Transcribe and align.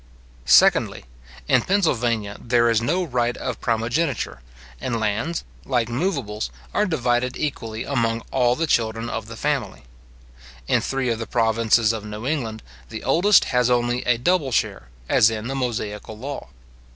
Secondly, 0.47 1.05
In 1.47 1.61
Pennsylvania 1.61 2.35
there 2.41 2.71
is 2.71 2.81
no 2.81 3.03
right 3.03 3.37
of 3.37 3.61
primogeniture, 3.61 4.41
and 4.79 4.99
lands, 4.99 5.43
like 5.63 5.89
moveables, 5.89 6.49
are 6.73 6.87
divided 6.87 7.37
equally 7.37 7.83
among 7.83 8.23
all 8.31 8.55
the 8.55 8.65
children 8.65 9.11
of 9.11 9.27
the 9.27 9.37
family. 9.37 9.83
In 10.67 10.81
three 10.81 11.09
of 11.09 11.19
the 11.19 11.27
provinces 11.27 11.93
of 11.93 12.03
New 12.03 12.25
England, 12.25 12.63
the 12.89 13.03
oldest 13.03 13.45
has 13.53 13.69
only 13.69 14.01
a 14.05 14.17
double 14.17 14.51
share, 14.51 14.89
as 15.07 15.29
in 15.29 15.47
the 15.47 15.53
Mosaical 15.55 16.17
law. 16.17 16.49